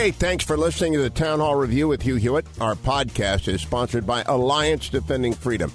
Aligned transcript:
Hey, 0.00 0.12
thanks 0.12 0.46
for 0.46 0.56
listening 0.56 0.94
to 0.94 1.02
the 1.02 1.10
Town 1.10 1.40
Hall 1.40 1.56
Review 1.56 1.86
with 1.86 2.00
Hugh 2.00 2.16
Hewitt. 2.16 2.46
Our 2.58 2.74
podcast 2.74 3.48
is 3.48 3.60
sponsored 3.60 4.06
by 4.06 4.22
Alliance 4.22 4.88
Defending 4.88 5.34
Freedom. 5.34 5.70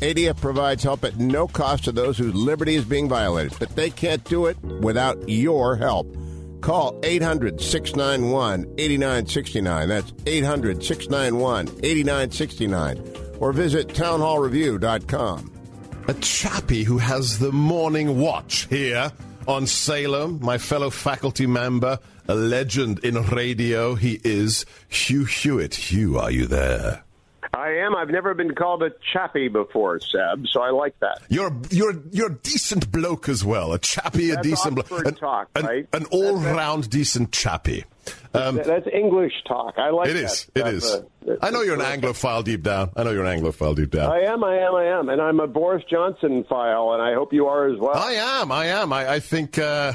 ADF 0.00 0.40
provides 0.40 0.82
help 0.82 1.04
at 1.04 1.18
no 1.18 1.46
cost 1.46 1.84
to 1.84 1.92
those 1.92 2.16
whose 2.16 2.34
liberty 2.34 2.76
is 2.76 2.86
being 2.86 3.06
violated, 3.06 3.52
but 3.58 3.76
they 3.76 3.90
can't 3.90 4.24
do 4.24 4.46
it 4.46 4.56
without 4.62 5.28
your 5.28 5.76
help. 5.76 6.06
Call 6.62 6.98
800 7.02 7.60
691 7.60 8.62
8969. 8.78 9.88
That's 9.90 10.14
800 10.24 10.82
691 10.82 11.68
8969. 11.84 13.36
Or 13.40 13.52
visit 13.52 13.88
townhallreview.com. 13.88 15.52
A 16.08 16.14
chappie 16.14 16.84
who 16.84 16.96
has 16.96 17.38
the 17.38 17.52
morning 17.52 18.18
watch 18.18 18.68
here 18.68 19.12
on 19.46 19.66
Salem, 19.66 20.38
my 20.42 20.58
fellow 20.58 20.90
faculty 20.90 21.46
member, 21.46 21.98
a 22.28 22.34
legend 22.34 22.98
in 23.00 23.20
radio. 23.22 23.94
He 23.94 24.20
is 24.24 24.66
Hugh 24.88 25.24
Hewitt. 25.24 25.74
Hugh, 25.74 26.18
are 26.18 26.30
you 26.30 26.46
there? 26.46 27.05
I 27.56 27.78
am. 27.78 27.96
I've 27.96 28.10
never 28.10 28.34
been 28.34 28.54
called 28.54 28.82
a 28.82 28.90
chappie 29.12 29.48
before, 29.48 29.98
Seb, 30.00 30.46
so 30.48 30.60
I 30.62 30.70
like 30.70 30.98
that. 31.00 31.22
You're 31.28 31.52
you're 31.70 31.94
you're 32.12 32.30
a 32.32 32.34
decent 32.34 32.92
bloke 32.92 33.28
as 33.28 33.44
well. 33.44 33.72
A 33.72 33.78
That's 33.78 33.96
a 34.14 34.42
decent 34.42 34.74
bloke, 34.74 35.06
an, 35.06 35.14
talk, 35.14 35.48
an, 35.56 35.64
right? 35.64 35.88
an 35.92 36.04
all 36.10 36.36
round 36.36 36.90
decent 36.90 37.32
chappie. 37.32 37.84
Um, 38.34 38.56
That's 38.56 38.86
English 38.92 39.32
talk. 39.48 39.74
I 39.78 39.90
like 39.90 40.08
it 40.10 40.14
that. 40.14 40.24
is. 40.24 40.50
It 40.54 40.64
That's 40.64 40.84
is. 40.84 40.94
a- 40.94 41.06
I 41.42 41.50
know 41.50 41.62
you're 41.62 41.74
an 41.74 42.00
Anglophile 42.00 42.44
deep 42.44 42.62
down. 42.62 42.90
I 42.94 43.02
know 43.02 43.10
you're 43.10 43.24
an 43.24 43.40
Anglophile 43.40 43.74
deep 43.74 43.90
down. 43.90 44.12
I 44.12 44.20
am. 44.30 44.44
I 44.44 44.58
am. 44.58 44.74
I 44.76 44.84
am. 44.98 45.08
And 45.08 45.20
I'm 45.20 45.40
a 45.40 45.46
Boris 45.48 45.82
Johnson 45.90 46.44
file, 46.48 46.92
and 46.92 47.02
I 47.02 47.14
hope 47.14 47.32
you 47.32 47.46
are 47.48 47.66
as 47.66 47.78
well. 47.80 47.96
I 47.96 48.12
am. 48.12 48.52
I 48.52 48.66
am. 48.66 48.92
I, 48.92 49.14
I 49.14 49.18
think 49.20 49.58
uh, 49.58 49.94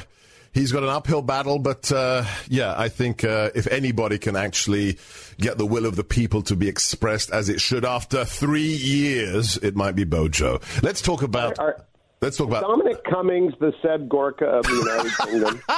he's 0.53 0.71
got 0.71 0.83
an 0.83 0.89
uphill 0.89 1.21
battle, 1.21 1.59
but 1.59 1.91
uh, 1.91 2.25
yeah, 2.47 2.73
I 2.77 2.89
think 2.89 3.23
uh, 3.23 3.49
if 3.55 3.67
anybody 3.67 4.17
can 4.17 4.35
actually 4.35 4.97
get 5.39 5.57
the 5.57 5.65
will 5.65 5.85
of 5.85 5.95
the 5.95 6.03
people 6.03 6.41
to 6.43 6.55
be 6.55 6.67
expressed 6.67 7.31
as 7.31 7.49
it 7.49 7.61
should 7.61 7.85
after 7.85 8.25
three 8.25 8.61
years, 8.75 9.57
it 9.57 9.75
might 9.75 9.95
be 9.95 10.03
Bojo. 10.03 10.59
Let's 10.81 11.01
talk 11.01 11.23
about. 11.23 11.59
Are- 11.59 11.83
let's 12.21 12.37
talk 12.37 12.47
about. 12.47 12.61
Dominic 12.61 13.03
Cummings, 13.03 13.53
the 13.59 13.73
Seb 13.81 14.07
Gorka 14.09 14.45
of 14.45 14.63
the 14.63 14.73
United 14.73 15.11
Kingdom. 15.17 15.61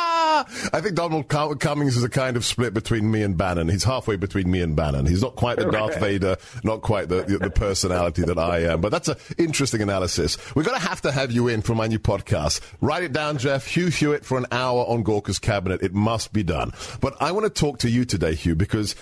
I 0.73 0.81
think 0.81 0.95
Donald 0.95 1.27
Cum- 1.27 1.57
Cummings 1.57 1.95
is 1.97 2.03
a 2.03 2.09
kind 2.09 2.35
of 2.37 2.45
split 2.45 2.73
between 2.73 3.09
me 3.09 3.21
and 3.23 3.37
Bannon. 3.37 3.69
He's 3.69 3.83
halfway 3.83 4.15
between 4.15 4.49
me 4.49 4.61
and 4.61 4.75
Bannon. 4.75 5.05
He's 5.05 5.21
not 5.21 5.35
quite 5.35 5.57
the 5.57 5.71
Darth 5.71 5.99
Vader, 5.99 6.37
not 6.63 6.81
quite 6.81 7.09
the, 7.09 7.23
the, 7.23 7.37
the 7.37 7.49
personality 7.49 8.23
that 8.23 8.37
I 8.37 8.59
am. 8.63 8.81
But 8.81 8.91
that's 8.91 9.07
an 9.07 9.17
interesting 9.37 9.81
analysis. 9.81 10.37
We're 10.55 10.63
going 10.63 10.79
to 10.79 10.87
have 10.87 11.01
to 11.01 11.11
have 11.11 11.31
you 11.31 11.47
in 11.47 11.61
for 11.61 11.75
my 11.75 11.87
new 11.87 11.99
podcast. 11.99 12.61
Write 12.81 13.03
it 13.03 13.13
down, 13.13 13.37
Jeff. 13.37 13.65
Hugh 13.67 13.87
Hewitt 13.87 14.25
for 14.25 14.37
an 14.37 14.47
hour 14.51 14.85
on 14.87 15.03
Gorka's 15.03 15.39
cabinet. 15.39 15.81
It 15.81 15.93
must 15.93 16.33
be 16.33 16.43
done. 16.43 16.71
But 17.01 17.21
I 17.21 17.31
want 17.31 17.45
to 17.45 17.49
talk 17.49 17.79
to 17.79 17.89
you 17.89 18.05
today, 18.05 18.35
Hugh, 18.35 18.55
because 18.55 18.95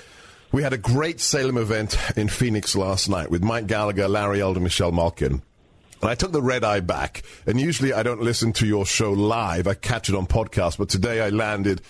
we 0.51 0.63
had 0.63 0.73
a 0.73 0.77
great 0.77 1.19
Salem 1.19 1.57
event 1.57 1.97
in 2.17 2.27
Phoenix 2.27 2.75
last 2.75 3.09
night 3.09 3.31
with 3.31 3.43
Mike 3.43 3.67
Gallagher, 3.67 4.07
Larry 4.07 4.41
Elder, 4.41 4.59
Michelle 4.59 4.91
Malkin. 4.91 5.41
And 6.01 6.09
I 6.09 6.15
took 6.15 6.31
the 6.31 6.41
red 6.41 6.63
eye 6.63 6.79
back. 6.79 7.23
And 7.45 7.59
usually 7.59 7.93
I 7.93 8.03
don't 8.03 8.21
listen 8.21 8.53
to 8.53 8.65
your 8.65 8.85
show 8.85 9.11
live. 9.11 9.67
I 9.67 9.75
catch 9.75 10.09
it 10.09 10.15
on 10.15 10.25
podcast. 10.25 10.77
But 10.77 10.89
today 10.89 11.21
I 11.21 11.29
landed 11.29 11.81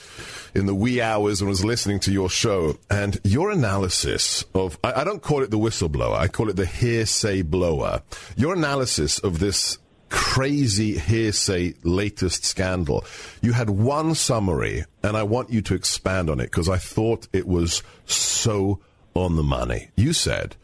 in 0.54 0.66
the 0.66 0.76
wee 0.76 1.02
hours 1.02 1.42
and 1.42 1.50
was 1.50 1.64
listening 1.64 2.00
to 2.02 2.12
your 2.12 2.30
show. 2.30 2.78
And 2.90 3.20
your 3.24 3.52
analysis 3.52 4.44
of, 4.54 4.78
I, 4.84 5.02
I 5.02 5.04
don't 5.04 5.22
call 5.22 5.44
it 5.44 5.52
the 5.52 5.58
whistleblower. 5.58 6.18
I 6.18 6.28
call 6.28 6.50
it 6.50 6.58
the 6.58 6.66
hearsay 6.66 7.42
blower. 7.42 8.02
Your 8.36 8.54
analysis 8.54 9.20
of 9.20 9.40
this 9.40 9.78
crazy 10.10 10.98
hearsay 10.98 11.74
latest 11.84 12.44
scandal. 12.44 13.06
You 13.42 13.54
had 13.54 13.70
one 13.70 14.14
summary 14.14 14.84
and 15.02 15.16
I 15.16 15.24
want 15.24 15.52
you 15.52 15.62
to 15.62 15.74
expand 15.74 16.30
on 16.30 16.42
it 16.42 16.46
because 16.46 16.68
I 16.68 16.78
thought 16.78 17.30
it 17.32 17.48
was 17.48 17.82
so 18.06 18.82
on 19.14 19.38
the 19.38 19.44
money. 19.44 19.90
You 19.96 20.12
said, 20.12 20.58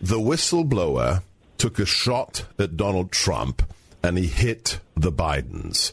the 0.00 0.18
whistleblower 0.18 1.22
took 1.58 1.78
a 1.78 1.86
shot 1.86 2.46
at 2.58 2.76
Donald 2.76 3.12
Trump 3.12 3.62
and 4.02 4.16
he 4.16 4.26
hit 4.26 4.80
the 4.96 5.12
Bidens. 5.12 5.92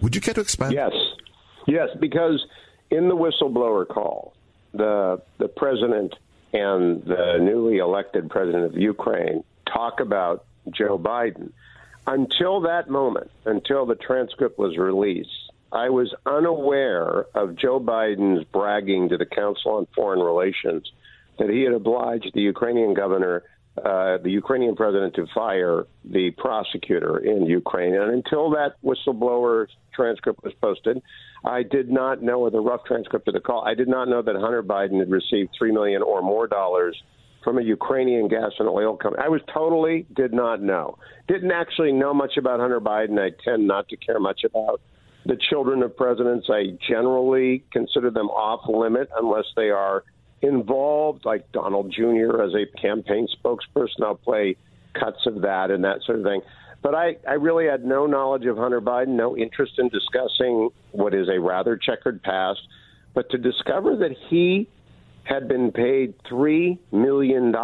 Would 0.00 0.14
you 0.14 0.20
care 0.20 0.34
to 0.34 0.40
expand? 0.40 0.72
Yes, 0.72 0.92
yes, 1.66 1.88
because 1.98 2.44
in 2.90 3.08
the 3.08 3.16
whistleblower 3.16 3.86
call, 3.86 4.34
the 4.72 5.20
the 5.38 5.48
president 5.48 6.14
and 6.52 7.02
the 7.04 7.38
newly 7.40 7.78
elected 7.78 8.30
president 8.30 8.64
of 8.64 8.76
Ukraine 8.76 9.44
talk 9.66 10.00
about 10.00 10.44
Joe 10.70 10.98
Biden. 10.98 11.50
Until 12.06 12.62
that 12.62 12.88
moment, 12.88 13.30
until 13.44 13.84
the 13.84 13.96
transcript 13.96 14.58
was 14.58 14.78
released, 14.78 15.52
I 15.70 15.90
was 15.90 16.14
unaware 16.24 17.26
of 17.34 17.56
Joe 17.56 17.78
Biden's 17.78 18.44
bragging 18.44 19.10
to 19.10 19.18
the 19.18 19.26
Council 19.26 19.72
on 19.72 19.86
Foreign 19.94 20.20
Relations 20.20 20.90
that 21.38 21.50
he 21.50 21.62
had 21.62 21.74
obliged 21.74 22.30
the 22.32 22.40
Ukrainian 22.40 22.94
governor, 22.94 23.42
uh, 23.84 24.18
the 24.22 24.30
Ukrainian 24.30 24.76
president, 24.76 25.14
to 25.14 25.26
fire 25.34 25.86
the 26.04 26.30
prosecutor 26.32 27.18
in 27.18 27.46
Ukraine. 27.46 27.94
And 27.94 28.12
until 28.12 28.50
that 28.50 28.74
whistleblower 28.84 29.66
transcript 29.94 30.42
was 30.42 30.52
posted, 30.60 31.00
I 31.44 31.62
did 31.62 31.90
not 31.90 32.22
know, 32.22 32.48
the 32.50 32.60
rough 32.60 32.84
transcript 32.84 33.28
of 33.28 33.34
the 33.34 33.40
call, 33.40 33.64
I 33.66 33.74
did 33.74 33.88
not 33.88 34.08
know 34.08 34.22
that 34.22 34.36
Hunter 34.36 34.62
Biden 34.62 34.98
had 34.98 35.10
received 35.10 35.50
three 35.56 35.72
million 35.72 36.02
or 36.02 36.22
more 36.22 36.46
dollars 36.46 37.00
from 37.44 37.58
a 37.58 37.62
Ukrainian 37.62 38.28
gas 38.28 38.52
and 38.58 38.68
oil 38.68 38.96
company. 38.96 39.22
I 39.24 39.28
was 39.28 39.40
totally 39.52 40.06
did 40.14 40.32
not 40.32 40.60
know. 40.60 40.98
Didn't 41.28 41.52
actually 41.52 41.92
know 41.92 42.12
much 42.12 42.36
about 42.36 42.60
Hunter 42.60 42.80
Biden. 42.80 43.18
I 43.18 43.30
tend 43.44 43.66
not 43.66 43.88
to 43.88 43.96
care 43.96 44.18
much 44.18 44.42
about 44.44 44.80
the 45.24 45.36
children 45.36 45.82
of 45.82 45.96
presidents. 45.96 46.48
I 46.50 46.76
generally 46.86 47.64
consider 47.70 48.10
them 48.10 48.28
off 48.28 48.68
limit 48.68 49.08
unless 49.18 49.44
they 49.56 49.70
are 49.70 50.04
involved, 50.42 51.24
like 51.24 51.50
Donald 51.52 51.92
Jr. 51.92 52.42
as 52.42 52.54
a 52.54 52.66
campaign 52.80 53.26
spokesperson. 53.42 54.02
I'll 54.02 54.14
play 54.14 54.56
cuts 54.94 55.26
of 55.26 55.42
that 55.42 55.70
and 55.70 55.84
that 55.84 56.02
sort 56.04 56.18
of 56.18 56.24
thing. 56.24 56.40
But 56.82 56.94
I, 56.94 57.16
I 57.28 57.34
really 57.34 57.66
had 57.66 57.84
no 57.84 58.06
knowledge 58.06 58.46
of 58.46 58.56
Hunter 58.56 58.80
Biden, 58.80 59.08
no 59.08 59.36
interest 59.36 59.72
in 59.78 59.88
discussing 59.88 60.70
what 60.92 61.12
is 61.12 61.28
a 61.28 61.40
rather 61.40 61.76
checkered 61.76 62.22
past. 62.22 62.60
But 63.14 63.30
to 63.30 63.38
discover 63.38 63.96
that 63.96 64.12
he 64.28 64.68
had 65.24 65.48
been 65.48 65.72
paid 65.72 66.14
$3 66.30 66.78
million 66.92 67.54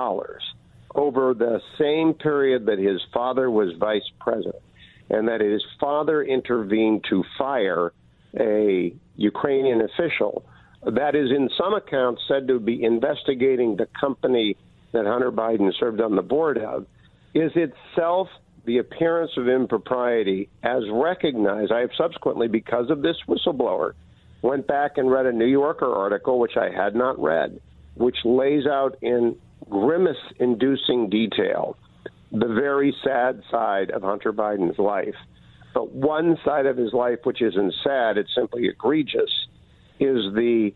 over 0.95 1.35
the 1.35 1.61
same 1.79 2.15
period 2.15 2.67
that 2.67 2.79
his 2.79 3.01
father 3.12 3.51
was 3.51 3.73
vice 3.79 4.09
president, 4.21 4.62
and 5.11 5.29
that 5.29 5.41
his 5.41 5.62
father 5.81 6.23
intervened 6.23 7.05
to 7.11 7.25
fire 7.39 7.93
a 8.39 8.95
Ukrainian 9.17 9.81
official 9.81 10.45
that 10.87 11.15
is, 11.15 11.31
in 11.31 11.49
some 11.59 11.75
accounts, 11.75 12.22
said 12.28 12.49
to 12.49 12.59
be 12.59 12.83
investigating 12.83 13.77
the 13.77 13.89
company 13.99 14.56
that 14.93 15.06
Hunter 15.06 15.33
Biden 15.33 15.72
served 15.78 16.00
on 16.00 16.17
the 16.17 16.22
board 16.22 16.59
of, 16.59 16.87
is 17.34 17.53
itself 17.55 18.28
the 18.65 18.78
appearance 18.78 19.33
of 19.37 19.49
impropriety 19.49 20.49
as 20.62 20.83
recognized. 20.91 21.73
I 21.73 21.81
have 21.81 21.91
subsequently, 21.97 22.49
because 22.49 22.91
of 22.91 23.03
this 23.03 23.17
whistleblower, 23.28 23.93
went 24.43 24.67
back 24.67 24.99
and 24.99 25.11
read 25.11 25.27
a 25.27 25.33
New 25.33 25.47
Yorker 25.47 25.93
article, 25.93 26.38
which 26.38 26.56
I 26.56 26.70
had 26.70 26.94
not 26.94 27.19
read, 27.19 27.61
which 27.94 28.17
lays 28.25 28.67
out 28.67 28.97
in 29.03 29.37
grimace 29.69 30.17
inducing 30.38 31.08
detail 31.08 31.76
the 32.31 32.49
very 32.49 32.94
sad 33.05 33.43
side 33.50 33.91
of 33.91 34.03
Hunter 34.03 34.32
Biden's 34.32 34.79
life. 34.79 35.14
But 35.73 35.93
one 35.93 36.37
side 36.44 36.67
of 36.67 36.76
his 36.76 36.93
life, 36.93 37.20
which 37.25 37.43
isn't 37.43 37.75
sad, 37.82 38.19
it's 38.19 38.35
simply 38.35 38.67
egregious, 38.67 39.31
is 40.00 40.32
the 40.35 40.73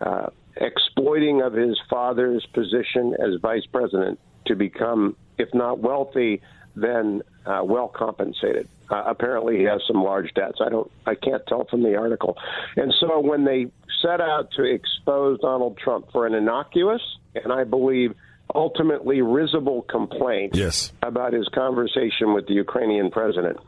uh, 0.00 0.26
exploiting 0.56 1.42
of 1.42 1.52
his 1.52 1.78
father's 1.88 2.44
position 2.46 3.14
as 3.18 3.40
vice 3.40 3.66
president 3.66 4.18
to 4.46 4.54
become, 4.54 5.16
if 5.38 5.48
not 5.54 5.78
wealthy, 5.80 6.40
then 6.76 7.22
uh, 7.46 7.60
well 7.64 7.88
compensated. 7.88 8.68
Uh, 8.90 9.04
apparently, 9.06 9.56
he 9.58 9.64
has 9.64 9.80
some 9.86 10.02
large 10.02 10.32
debts. 10.34 10.58
I 10.60 10.68
don't, 10.68 10.90
I 11.06 11.14
can't 11.14 11.46
tell 11.46 11.64
from 11.64 11.82
the 11.82 11.96
article. 11.96 12.36
And 12.76 12.92
so, 12.98 13.20
when 13.20 13.44
they 13.44 13.66
set 14.02 14.20
out 14.20 14.50
to 14.52 14.64
expose 14.64 15.38
Donald 15.40 15.78
Trump 15.78 16.10
for 16.12 16.26
an 16.26 16.34
innocuous 16.34 17.02
and 17.34 17.52
I 17.52 17.64
believe 17.64 18.14
ultimately 18.54 19.22
risible 19.22 19.82
complaint 19.82 20.56
Yes. 20.56 20.92
about 21.02 21.32
his 21.32 21.46
conversation 21.48 22.34
with 22.34 22.46
the 22.48 22.54
Ukrainian 22.54 23.10
president, 23.10 23.58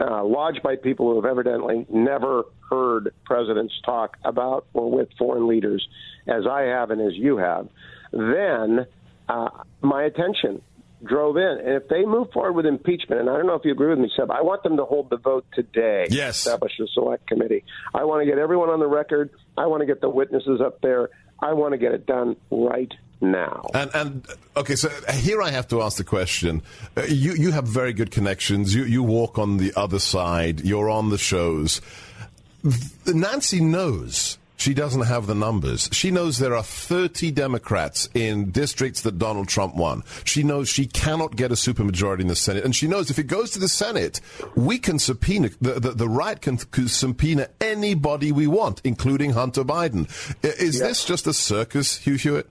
uh, 0.00 0.24
lodged 0.24 0.62
by 0.62 0.76
people 0.76 1.10
who 1.10 1.16
have 1.16 1.30
evidently 1.30 1.86
never 1.90 2.44
heard 2.70 3.14
presidents 3.24 3.74
talk 3.84 4.16
about 4.24 4.66
or 4.72 4.90
with 4.90 5.08
foreign 5.18 5.46
leaders, 5.48 5.86
as 6.26 6.46
I 6.50 6.62
have 6.62 6.90
and 6.90 7.00
as 7.00 7.14
you 7.14 7.36
have, 7.36 7.68
then 8.12 8.86
uh, 9.28 9.48
my 9.82 10.04
attention 10.04 10.62
drove 11.04 11.36
in. 11.36 11.58
And 11.64 11.82
if 11.82 11.88
they 11.88 12.04
move 12.04 12.30
forward 12.32 12.52
with 12.52 12.66
impeachment, 12.66 13.20
and 13.20 13.30
I 13.30 13.36
don't 13.36 13.46
know 13.46 13.54
if 13.54 13.64
you 13.64 13.72
agree 13.72 13.90
with 13.90 13.98
me, 13.98 14.10
Seb, 14.16 14.30
I 14.30 14.42
want 14.42 14.62
them 14.62 14.76
to 14.78 14.84
hold 14.84 15.10
the 15.10 15.18
vote 15.18 15.44
today. 15.54 16.06
Yes. 16.10 16.38
Establish 16.38 16.72
a 16.80 16.86
select 16.94 17.26
committee. 17.26 17.64
I 17.94 18.04
want 18.04 18.22
to 18.22 18.26
get 18.26 18.38
everyone 18.38 18.70
on 18.70 18.80
the 18.80 18.86
record. 18.86 19.30
I 19.56 19.66
want 19.66 19.80
to 19.80 19.86
get 19.86 20.00
the 20.00 20.08
witnesses 20.08 20.60
up 20.64 20.80
there. 20.80 21.10
I 21.40 21.52
want 21.52 21.72
to 21.72 21.78
get 21.78 21.92
it 21.92 22.06
done 22.06 22.36
right 22.50 22.92
now. 23.30 23.66
And 23.74 23.90
and 23.94 24.26
okay, 24.56 24.76
so 24.76 24.88
here 25.12 25.42
I 25.42 25.50
have 25.50 25.68
to 25.68 25.82
ask 25.82 25.96
the 25.96 26.04
question: 26.04 26.62
uh, 26.96 27.02
You 27.02 27.34
you 27.34 27.52
have 27.52 27.66
very 27.66 27.92
good 27.92 28.10
connections. 28.10 28.74
You 28.74 28.84
you 28.84 29.02
walk 29.02 29.38
on 29.38 29.58
the 29.58 29.72
other 29.76 29.98
side. 29.98 30.60
You're 30.60 30.90
on 30.90 31.10
the 31.10 31.18
shows. 31.18 31.80
Nancy 33.06 33.60
knows 33.60 34.38
she 34.56 34.72
doesn't 34.72 35.02
have 35.02 35.26
the 35.26 35.34
numbers. 35.34 35.90
She 35.92 36.10
knows 36.10 36.38
there 36.38 36.56
are 36.56 36.62
30 36.62 37.32
Democrats 37.32 38.08
in 38.14 38.50
districts 38.50 39.02
that 39.02 39.18
Donald 39.18 39.48
Trump 39.48 39.74
won. 39.74 40.04
She 40.24 40.42
knows 40.42 40.68
she 40.68 40.86
cannot 40.86 41.36
get 41.36 41.50
a 41.50 41.54
supermajority 41.54 42.20
in 42.20 42.28
the 42.28 42.36
Senate. 42.36 42.64
And 42.64 42.74
she 42.74 42.86
knows 42.86 43.10
if 43.10 43.18
it 43.18 43.26
goes 43.26 43.50
to 43.50 43.58
the 43.58 43.68
Senate, 43.68 44.20
we 44.54 44.78
can 44.78 44.98
subpoena, 44.98 45.50
the, 45.60 45.80
the, 45.80 45.90
the 45.90 46.08
right 46.08 46.40
can, 46.40 46.56
can, 46.56 46.88
subpoena 46.88 47.48
anybody 47.60 48.32
we 48.32 48.46
want, 48.46 48.80
including 48.84 49.32
Hunter 49.32 49.64
Biden. 49.64 50.08
Is 50.42 50.78
yes. 50.78 50.88
this 50.88 51.04
just 51.04 51.26
a 51.26 51.34
circus, 51.34 51.98
Hugh 51.98 52.14
Hewitt? 52.14 52.48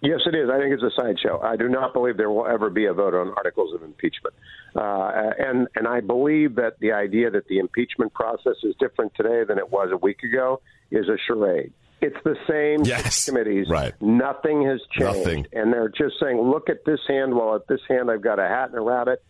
Yes, 0.00 0.20
it 0.26 0.34
is. 0.34 0.48
I 0.48 0.58
think 0.58 0.72
it's 0.72 0.82
a 0.82 0.92
sideshow. 0.96 1.40
I 1.40 1.56
do 1.56 1.68
not 1.68 1.92
believe 1.92 2.16
there 2.16 2.30
will 2.30 2.46
ever 2.46 2.70
be 2.70 2.86
a 2.86 2.92
vote 2.92 3.14
on 3.14 3.32
articles 3.36 3.74
of 3.74 3.82
impeachment. 3.82 4.34
Uh, 4.76 5.32
and 5.38 5.66
and 5.74 5.88
I 5.88 6.00
believe 6.00 6.54
that 6.56 6.78
the 6.78 6.92
idea 6.92 7.30
that 7.30 7.48
the 7.48 7.58
impeachment 7.58 8.14
process 8.14 8.54
is 8.62 8.74
different 8.78 9.12
today 9.16 9.42
than 9.44 9.58
it 9.58 9.70
was 9.70 9.88
a 9.92 9.96
week 9.96 10.22
ago 10.22 10.60
is 10.90 11.08
a 11.08 11.16
charade. 11.26 11.72
It's 12.00 12.16
the 12.22 12.36
same 12.48 12.84
yes, 12.84 13.24
committees. 13.24 13.68
Right. 13.68 13.92
Nothing 14.00 14.64
has 14.66 14.80
changed. 14.92 15.18
Nothing. 15.18 15.46
And 15.52 15.72
they're 15.72 15.88
just 15.88 16.14
saying, 16.22 16.40
look 16.40 16.68
at 16.68 16.84
this 16.84 17.00
hand. 17.08 17.34
Well, 17.34 17.56
at 17.56 17.66
this 17.66 17.80
hand, 17.88 18.08
I've 18.08 18.22
got 18.22 18.38
a 18.38 18.46
hat 18.46 18.68
and 18.68 18.78
a 18.78 18.80
rabbit. 18.80 19.20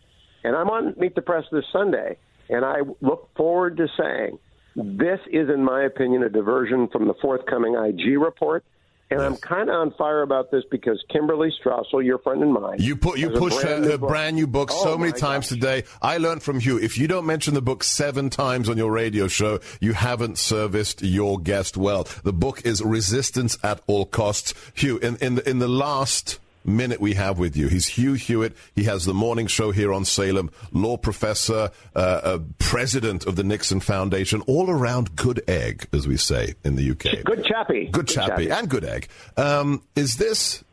And 0.44 0.54
I'm 0.54 0.68
on 0.68 0.94
Meet 0.98 1.14
the 1.14 1.22
Press 1.22 1.44
this 1.50 1.64
Sunday, 1.72 2.18
and 2.48 2.64
I 2.64 2.80
look 3.00 3.30
forward 3.36 3.78
to 3.78 3.88
saying 3.98 4.38
this 4.76 5.18
is, 5.32 5.48
in 5.48 5.64
my 5.64 5.82
opinion, 5.84 6.22
a 6.22 6.28
diversion 6.28 6.88
from 6.88 7.08
the 7.08 7.14
forthcoming 7.14 7.74
IG 7.74 8.18
report 8.18 8.64
and 9.10 9.20
I'm 9.20 9.36
kind 9.36 9.68
of 9.68 9.76
on 9.76 9.92
fire 9.92 10.22
about 10.22 10.50
this 10.50 10.64
because 10.70 11.02
Kimberly 11.08 11.52
Strassel, 11.62 12.04
your 12.04 12.18
friend 12.18 12.42
and 12.42 12.52
mine, 12.52 12.76
you 12.78 12.96
put 12.96 13.18
you 13.18 13.30
push 13.30 13.54
her, 13.62 13.82
her 13.82 13.98
brand 13.98 14.36
new 14.36 14.46
book 14.46 14.70
oh, 14.72 14.84
so 14.84 14.98
many 14.98 15.12
times 15.12 15.46
gosh. 15.46 15.58
today. 15.58 15.84
I 16.02 16.18
learned 16.18 16.42
from 16.42 16.60
Hugh 16.60 16.78
if 16.78 16.98
you 16.98 17.08
don't 17.08 17.26
mention 17.26 17.54
the 17.54 17.62
book 17.62 17.84
seven 17.84 18.30
times 18.30 18.68
on 18.68 18.76
your 18.76 18.90
radio 18.90 19.28
show, 19.28 19.60
you 19.80 19.92
haven't 19.94 20.38
serviced 20.38 21.02
your 21.02 21.38
guest 21.38 21.76
well. 21.76 22.06
The 22.22 22.32
book 22.32 22.62
is 22.64 22.82
Resistance 22.82 23.58
at 23.62 23.80
All 23.86 24.06
Costs. 24.06 24.54
Hugh, 24.74 24.98
in 24.98 25.16
in 25.16 25.36
the, 25.36 25.48
in 25.48 25.58
the 25.58 25.68
last 25.68 26.38
minute 26.68 27.00
we 27.00 27.14
have 27.14 27.38
with 27.38 27.56
you. 27.56 27.68
He's 27.68 27.86
Hugh 27.86 28.14
Hewitt. 28.14 28.54
He 28.74 28.84
has 28.84 29.04
the 29.04 29.14
morning 29.14 29.46
show 29.46 29.70
here 29.70 29.92
on 29.92 30.04
Salem, 30.04 30.50
law 30.72 30.96
professor, 30.96 31.70
uh, 31.94 31.98
uh, 31.98 32.38
president 32.58 33.26
of 33.26 33.36
the 33.36 33.44
Nixon 33.44 33.80
Foundation, 33.80 34.42
all 34.42 34.70
around 34.70 35.16
good 35.16 35.42
egg, 35.48 35.88
as 35.92 36.06
we 36.06 36.16
say 36.16 36.54
in 36.64 36.76
the 36.76 36.90
UK. 36.90 37.24
Good 37.24 37.44
chappy. 37.44 37.84
Good, 37.84 37.92
good 37.92 38.08
chappy, 38.08 38.28
chappy, 38.28 38.50
and 38.50 38.68
good 38.68 38.84
egg. 38.84 39.08
Um, 39.36 39.82
is 39.96 40.16
this 40.16 40.64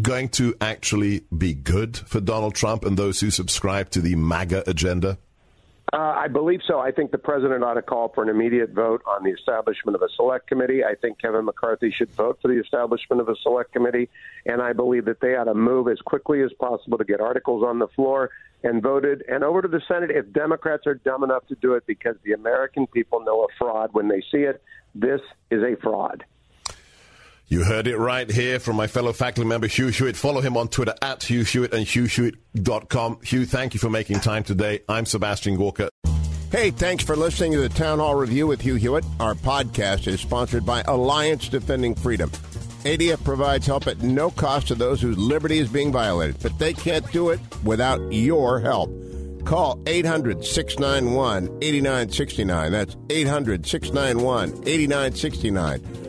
going 0.00 0.28
to 0.28 0.54
actually 0.60 1.24
be 1.36 1.54
good 1.54 1.96
for 1.96 2.20
Donald 2.20 2.54
Trump 2.54 2.84
and 2.84 2.96
those 2.96 3.20
who 3.20 3.30
subscribe 3.30 3.90
to 3.90 4.00
the 4.00 4.14
MAGA 4.14 4.68
agenda? 4.68 5.18
Uh, 5.90 5.96
I 5.96 6.28
believe 6.28 6.60
so. 6.66 6.80
I 6.80 6.90
think 6.90 7.12
the 7.12 7.18
president 7.18 7.64
ought 7.64 7.74
to 7.74 7.82
call 7.82 8.10
for 8.10 8.22
an 8.22 8.28
immediate 8.28 8.70
vote 8.70 9.02
on 9.06 9.24
the 9.24 9.30
establishment 9.30 9.96
of 9.96 10.02
a 10.02 10.08
select 10.16 10.46
committee. 10.46 10.84
I 10.84 10.94
think 10.94 11.18
Kevin 11.18 11.46
McCarthy 11.46 11.90
should 11.90 12.10
vote 12.10 12.38
for 12.42 12.48
the 12.48 12.60
establishment 12.60 13.22
of 13.22 13.28
a 13.30 13.36
select 13.42 13.72
committee. 13.72 14.10
And 14.44 14.60
I 14.60 14.74
believe 14.74 15.06
that 15.06 15.20
they 15.20 15.34
ought 15.34 15.44
to 15.44 15.54
move 15.54 15.88
as 15.88 15.98
quickly 16.00 16.42
as 16.42 16.52
possible 16.60 16.98
to 16.98 17.04
get 17.04 17.22
articles 17.22 17.64
on 17.64 17.78
the 17.78 17.88
floor 17.88 18.30
and 18.62 18.82
voted 18.82 19.22
and 19.28 19.42
over 19.42 19.62
to 19.62 19.68
the 19.68 19.80
Senate 19.88 20.10
if 20.10 20.30
Democrats 20.32 20.86
are 20.86 20.96
dumb 20.96 21.24
enough 21.24 21.46
to 21.46 21.54
do 21.54 21.74
it 21.74 21.84
because 21.86 22.16
the 22.22 22.32
American 22.32 22.86
people 22.88 23.24
know 23.24 23.44
a 23.44 23.46
fraud 23.58 23.90
when 23.92 24.08
they 24.08 24.20
see 24.30 24.42
it. 24.42 24.62
This 24.94 25.20
is 25.50 25.62
a 25.62 25.76
fraud. 25.80 26.24
You 27.50 27.64
heard 27.64 27.86
it 27.86 27.96
right 27.96 28.30
here 28.30 28.60
from 28.60 28.76
my 28.76 28.86
fellow 28.86 29.14
faculty 29.14 29.48
member 29.48 29.68
Hugh 29.68 29.86
Hewitt. 29.86 30.18
Follow 30.18 30.42
him 30.42 30.58
on 30.58 30.68
Twitter 30.68 30.94
at 31.00 31.22
Hugh 31.22 31.44
Hewitt 31.44 31.72
and 31.72 31.86
HughHewitt.com. 31.86 33.20
Hugh, 33.24 33.46
thank 33.46 33.72
you 33.72 33.80
for 33.80 33.88
making 33.88 34.20
time 34.20 34.44
today. 34.44 34.80
I'm 34.86 35.06
Sebastian 35.06 35.56
Gorka. 35.56 35.88
Hey, 36.52 36.70
thanks 36.70 37.04
for 37.04 37.16
listening 37.16 37.52
to 37.52 37.60
the 37.60 37.70
Town 37.70 38.00
Hall 38.00 38.14
Review 38.14 38.46
with 38.46 38.60
Hugh 38.60 38.74
Hewitt. 38.74 39.06
Our 39.18 39.34
podcast 39.34 40.06
is 40.08 40.20
sponsored 40.20 40.66
by 40.66 40.82
Alliance 40.82 41.48
Defending 41.48 41.94
Freedom. 41.94 42.28
ADF 42.84 43.24
provides 43.24 43.66
help 43.66 43.86
at 43.86 44.02
no 44.02 44.30
cost 44.30 44.68
to 44.68 44.74
those 44.74 45.00
whose 45.00 45.16
liberty 45.16 45.58
is 45.58 45.70
being 45.70 45.90
violated, 45.90 46.36
but 46.42 46.58
they 46.58 46.74
can't 46.74 47.10
do 47.12 47.30
it 47.30 47.40
without 47.64 48.12
your 48.12 48.60
help. 48.60 48.90
Call 49.46 49.80
800 49.86 50.44
691 50.44 51.44
8969. 51.62 52.72
That's 52.72 52.96
800 53.08 53.66
691 53.66 54.50
8969 54.68 56.07